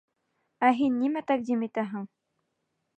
Ә 0.69 0.71
һин 0.79 0.97
нимә 1.03 1.23
тәҡдим 1.31 1.69
итәһең? 1.69 2.11